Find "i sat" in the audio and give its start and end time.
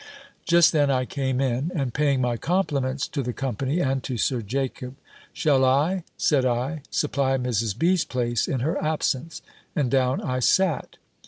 10.19-10.97